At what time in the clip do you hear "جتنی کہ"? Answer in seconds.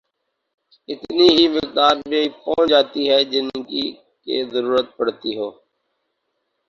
3.25-4.43